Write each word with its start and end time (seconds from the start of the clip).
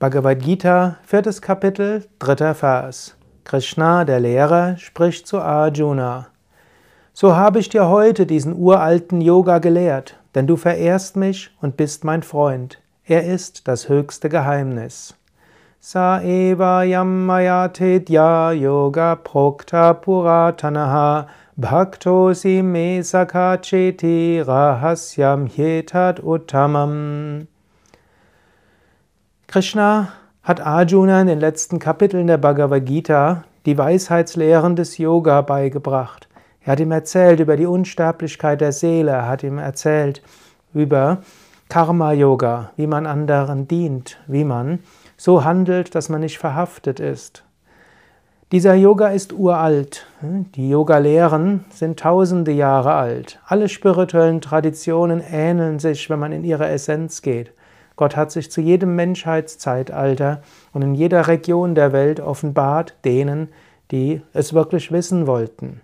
Bhagavad 0.00 0.40
Gita, 0.40 0.96
viertes 1.02 1.42
Kapitel, 1.42 2.06
dritter 2.18 2.54
Vers. 2.54 3.18
Krishna, 3.44 4.06
der 4.06 4.18
Lehrer, 4.18 4.78
spricht 4.78 5.26
zu 5.26 5.42
Arjuna. 5.42 6.28
So 7.12 7.36
habe 7.36 7.58
ich 7.58 7.68
dir 7.68 7.86
heute 7.86 8.24
diesen 8.24 8.56
uralten 8.56 9.20
Yoga 9.20 9.58
gelehrt, 9.58 10.16
denn 10.34 10.46
du 10.46 10.56
verehrst 10.56 11.16
mich 11.16 11.50
und 11.60 11.76
bist 11.76 12.04
mein 12.04 12.22
Freund. 12.22 12.80
Er 13.04 13.26
ist 13.26 13.68
das 13.68 13.90
höchste 13.90 14.30
Geheimnis. 14.30 15.16
Sa 15.80 16.22
eva 16.22 16.82
yammaya 16.82 17.68
tedya 17.68 18.52
yoga 18.52 19.16
prokta 19.16 19.92
puratanaha 19.92 21.26
bhakto 21.58 22.32
si 22.32 22.62
me 22.62 23.02
sakacheti 23.02 24.40
rahasyam 24.40 25.46
hyetat 25.46 26.20
uttamam. 26.20 27.48
Krishna 29.50 30.12
hat 30.44 30.60
Arjuna 30.60 31.22
in 31.22 31.26
den 31.26 31.40
letzten 31.40 31.80
Kapiteln 31.80 32.28
der 32.28 32.38
Bhagavad 32.38 32.86
Gita 32.86 33.42
die 33.66 33.76
Weisheitslehren 33.76 34.76
des 34.76 34.96
Yoga 34.96 35.40
beigebracht. 35.40 36.28
Er 36.60 36.70
hat 36.70 36.78
ihm 36.78 36.92
erzählt 36.92 37.40
über 37.40 37.56
die 37.56 37.66
Unsterblichkeit 37.66 38.60
der 38.60 38.70
Seele, 38.70 39.10
er 39.10 39.26
hat 39.26 39.42
ihm 39.42 39.58
erzählt 39.58 40.22
über 40.72 41.22
Karma 41.68 42.12
Yoga, 42.12 42.70
wie 42.76 42.86
man 42.86 43.06
anderen 43.06 43.66
dient, 43.66 44.20
wie 44.28 44.44
man 44.44 44.78
so 45.16 45.42
handelt, 45.42 45.96
dass 45.96 46.08
man 46.08 46.20
nicht 46.20 46.38
verhaftet 46.38 47.00
ist. 47.00 47.42
Dieser 48.52 48.74
Yoga 48.74 49.08
ist 49.08 49.32
uralt. 49.32 50.06
Die 50.22 50.70
Yoga-Lehren 50.70 51.64
sind 51.70 51.98
tausende 51.98 52.52
Jahre 52.52 52.92
alt. 52.92 53.40
Alle 53.48 53.68
spirituellen 53.68 54.40
Traditionen 54.40 55.20
ähneln 55.20 55.80
sich, 55.80 56.08
wenn 56.08 56.20
man 56.20 56.30
in 56.30 56.44
ihre 56.44 56.68
Essenz 56.68 57.20
geht. 57.20 57.52
Gott 58.00 58.16
hat 58.16 58.32
sich 58.32 58.50
zu 58.50 58.62
jedem 58.62 58.96
Menschheitszeitalter 58.96 60.40
und 60.72 60.80
in 60.80 60.94
jeder 60.94 61.28
Region 61.28 61.74
der 61.74 61.92
Welt 61.92 62.18
offenbart 62.18 62.94
denen, 63.04 63.50
die 63.90 64.22
es 64.32 64.54
wirklich 64.54 64.90
wissen 64.90 65.26
wollten. 65.26 65.82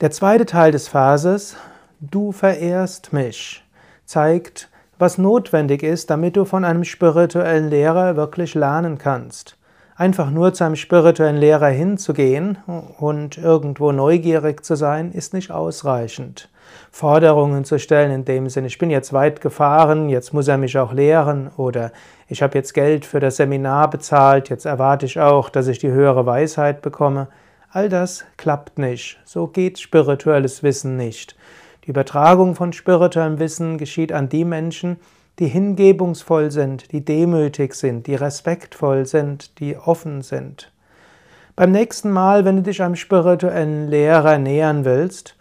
Der 0.00 0.10
zweite 0.10 0.44
Teil 0.44 0.72
des 0.72 0.88
Verses, 0.88 1.56
du 2.00 2.32
verehrst 2.32 3.12
mich, 3.12 3.62
zeigt, 4.04 4.68
was 4.98 5.16
notwendig 5.16 5.84
ist, 5.84 6.10
damit 6.10 6.36
du 6.36 6.44
von 6.44 6.64
einem 6.64 6.82
spirituellen 6.82 7.70
Lehrer 7.70 8.16
wirklich 8.16 8.56
lernen 8.56 8.98
kannst. 8.98 9.56
Einfach 9.94 10.28
nur 10.32 10.52
zu 10.54 10.64
einem 10.64 10.74
spirituellen 10.74 11.36
Lehrer 11.36 11.68
hinzugehen 11.68 12.58
und 12.98 13.38
irgendwo 13.38 13.92
neugierig 13.92 14.64
zu 14.64 14.74
sein, 14.74 15.12
ist 15.12 15.34
nicht 15.34 15.52
ausreichend. 15.52 16.48
Forderungen 16.90 17.64
zu 17.64 17.78
stellen 17.78 18.10
in 18.10 18.24
dem 18.24 18.48
Sinne, 18.48 18.66
ich 18.66 18.78
bin 18.78 18.90
jetzt 18.90 19.12
weit 19.12 19.40
gefahren, 19.40 20.08
jetzt 20.08 20.32
muss 20.32 20.48
er 20.48 20.58
mich 20.58 20.78
auch 20.78 20.92
lehren 20.92 21.50
oder 21.56 21.92
ich 22.28 22.42
habe 22.42 22.56
jetzt 22.58 22.74
Geld 22.74 23.04
für 23.06 23.20
das 23.20 23.36
Seminar 23.36 23.90
bezahlt, 23.90 24.48
jetzt 24.48 24.64
erwarte 24.64 25.06
ich 25.06 25.20
auch, 25.20 25.50
dass 25.50 25.68
ich 25.68 25.78
die 25.78 25.90
höhere 25.90 26.26
Weisheit 26.26 26.82
bekomme. 26.82 27.28
All 27.70 27.88
das 27.88 28.24
klappt 28.36 28.78
nicht. 28.78 29.18
So 29.24 29.46
geht 29.46 29.78
spirituelles 29.78 30.62
Wissen 30.62 30.96
nicht. 30.96 31.36
Die 31.84 31.90
Übertragung 31.90 32.54
von 32.54 32.72
spirituellem 32.72 33.38
Wissen 33.38 33.78
geschieht 33.78 34.12
an 34.12 34.28
die 34.28 34.44
Menschen, 34.44 34.98
die 35.38 35.48
hingebungsvoll 35.48 36.50
sind, 36.50 36.92
die 36.92 37.04
demütig 37.04 37.74
sind, 37.74 38.06
die 38.06 38.14
respektvoll 38.14 39.06
sind, 39.06 39.58
die 39.58 39.76
offen 39.76 40.22
sind. 40.22 40.70
Beim 41.56 41.70
nächsten 41.70 42.10
Mal, 42.10 42.44
wenn 42.44 42.56
du 42.56 42.62
dich 42.62 42.82
einem 42.82 42.96
spirituellen 42.96 43.88
Lehrer 43.88 44.38
nähern 44.38 44.84
willst, 44.84 45.36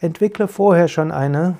entwickle 0.00 0.48
vorher 0.48 0.88
schon 0.88 1.12
eine, 1.12 1.56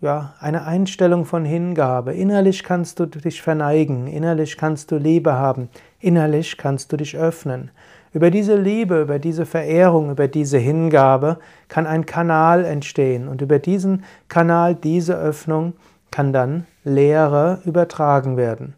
ja, 0.00 0.34
eine 0.40 0.64
Einstellung 0.66 1.24
von 1.24 1.44
Hingabe. 1.44 2.12
Innerlich 2.12 2.64
kannst 2.64 2.98
du 3.00 3.06
dich 3.06 3.40
verneigen, 3.40 4.06
innerlich 4.06 4.56
kannst 4.56 4.90
du 4.90 4.96
Liebe 4.96 5.34
haben, 5.34 5.68
innerlich 6.00 6.58
kannst 6.58 6.92
du 6.92 6.96
dich 6.96 7.16
öffnen. 7.16 7.70
Über 8.12 8.30
diese 8.30 8.56
Liebe, 8.56 9.02
über 9.02 9.18
diese 9.18 9.46
Verehrung, 9.46 10.10
über 10.10 10.28
diese 10.28 10.58
Hingabe 10.58 11.38
kann 11.68 11.86
ein 11.86 12.06
Kanal 12.06 12.64
entstehen 12.64 13.28
und 13.28 13.42
über 13.42 13.58
diesen 13.58 14.04
Kanal, 14.28 14.74
diese 14.74 15.16
Öffnung, 15.16 15.74
kann 16.10 16.32
dann 16.32 16.66
Lehre 16.84 17.60
übertragen 17.64 18.36
werden. 18.36 18.74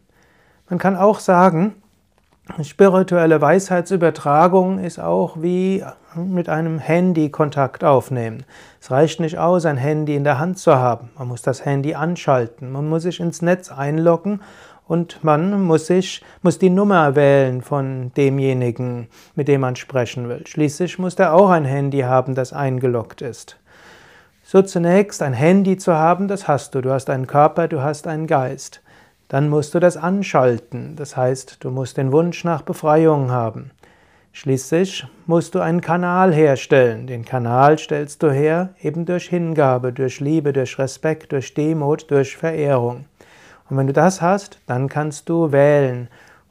Man 0.69 0.79
kann 0.79 0.97
auch 0.97 1.19
sagen, 1.19 1.75
spirituelle 2.63 3.41
Weisheitsübertragung 3.41 4.79
ist 4.79 4.99
auch 4.99 5.41
wie 5.41 5.83
mit 6.15 6.49
einem 6.49 6.79
Handy 6.79 7.29
Kontakt 7.29 7.83
aufnehmen. 7.83 8.43
Es 8.79 8.91
reicht 8.91 9.19
nicht 9.19 9.37
aus, 9.37 9.65
ein 9.65 9.77
Handy 9.77 10.15
in 10.15 10.23
der 10.23 10.39
Hand 10.39 10.57
zu 10.57 10.75
haben. 10.75 11.09
Man 11.17 11.27
muss 11.29 11.41
das 11.41 11.65
Handy 11.65 11.95
anschalten. 11.95 12.71
Man 12.71 12.89
muss 12.89 13.03
sich 13.03 13.19
ins 13.19 13.41
Netz 13.41 13.71
einloggen 13.71 14.41
und 14.87 15.23
man 15.23 15.61
muss 15.63 15.87
sich, 15.87 16.23
muss 16.41 16.59
die 16.59 16.69
Nummer 16.69 17.15
wählen 17.15 17.61
von 17.61 18.11
demjenigen, 18.17 19.07
mit 19.35 19.47
dem 19.47 19.61
man 19.61 19.75
sprechen 19.75 20.27
will. 20.27 20.45
Schließlich 20.45 20.99
muss 20.99 21.15
der 21.15 21.33
auch 21.33 21.49
ein 21.49 21.65
Handy 21.65 21.99
haben, 21.99 22.35
das 22.35 22.53
eingeloggt 22.53 23.21
ist. 23.21 23.57
So 24.43 24.61
zunächst 24.61 25.21
ein 25.21 25.33
Handy 25.33 25.77
zu 25.77 25.95
haben, 25.95 26.27
das 26.27 26.47
hast 26.47 26.75
du. 26.75 26.81
Du 26.81 26.91
hast 26.91 27.09
einen 27.09 27.27
Körper, 27.27 27.69
du 27.69 27.81
hast 27.81 28.05
einen 28.07 28.27
Geist. 28.27 28.81
Dann 29.31 29.47
musst 29.47 29.73
du 29.73 29.79
das 29.79 29.95
anschalten. 29.95 30.97
Das 30.97 31.15
heißt, 31.15 31.63
du 31.63 31.69
musst 31.71 31.95
den 31.95 32.11
Wunsch 32.11 32.43
nach 32.43 32.63
Befreiung 32.63 33.31
haben. 33.31 33.71
Schließlich 34.33 35.07
musst 35.25 35.55
du 35.55 35.61
einen 35.61 35.79
Kanal 35.79 36.33
herstellen. 36.33 37.07
Den 37.07 37.23
Kanal 37.23 37.79
stellst 37.79 38.21
du 38.23 38.29
her 38.29 38.73
eben 38.81 39.05
durch 39.05 39.29
Hingabe, 39.29 39.93
durch 39.93 40.19
Liebe, 40.19 40.51
durch 40.51 40.77
Respekt, 40.77 41.31
durch 41.31 41.53
Demut, 41.53 42.11
durch 42.11 42.35
Verehrung. 42.35 43.05
Und 43.69 43.77
wenn 43.77 43.87
du 43.87 43.93
das 43.93 44.21
hast, 44.21 44.59
dann 44.67 44.89
kannst 44.89 45.29
du 45.29 45.53
wählen. 45.53 46.09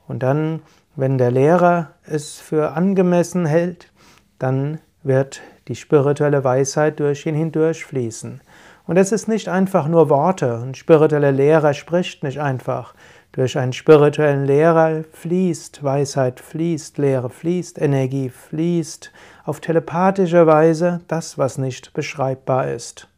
Und 0.08 0.22
dann, 0.22 0.62
wenn 0.96 1.18
der 1.18 1.32
Lehrer 1.32 1.90
es 2.06 2.40
für 2.40 2.72
angemessen 2.72 3.44
hält, 3.44 3.92
dann 4.38 4.78
wird 5.02 5.42
die 5.68 5.76
spirituelle 5.76 6.44
Weisheit 6.44 6.98
durch 6.98 7.26
ihn 7.26 7.34
hindurchfließen. 7.34 8.40
Und 8.86 8.96
es 8.96 9.12
ist 9.12 9.28
nicht 9.28 9.48
einfach 9.48 9.86
nur 9.86 10.08
Worte. 10.08 10.60
Ein 10.62 10.74
spiritueller 10.74 11.32
Lehrer 11.32 11.74
spricht 11.74 12.22
nicht 12.22 12.40
einfach. 12.40 12.94
Durch 13.32 13.56
einen 13.56 13.72
spirituellen 13.72 14.44
Lehrer 14.44 15.04
fließt 15.12 15.84
Weisheit, 15.84 16.40
fließt 16.40 16.98
Lehre, 16.98 17.30
fließt 17.30 17.80
Energie, 17.80 18.28
fließt 18.28 19.12
auf 19.44 19.60
telepathische 19.60 20.46
Weise 20.46 21.00
das, 21.06 21.38
was 21.38 21.56
nicht 21.56 21.92
beschreibbar 21.92 22.68
ist. 22.68 23.08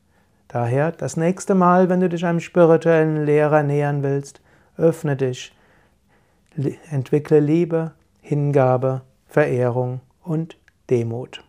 Daher, 0.48 0.92
das 0.92 1.16
nächste 1.16 1.54
Mal, 1.54 1.88
wenn 1.88 2.00
du 2.00 2.10
dich 2.10 2.26
einem 2.26 2.40
spirituellen 2.40 3.24
Lehrer 3.24 3.62
nähern 3.62 4.02
willst, 4.02 4.42
öffne 4.76 5.16
dich, 5.16 5.54
entwickle 6.90 7.40
Liebe, 7.40 7.92
Hingabe, 8.20 9.00
Verehrung 9.26 10.00
und 10.22 10.58
Demut. 10.90 11.42